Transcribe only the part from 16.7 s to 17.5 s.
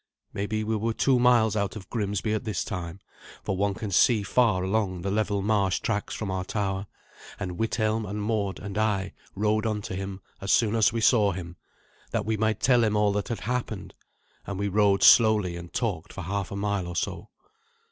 or so.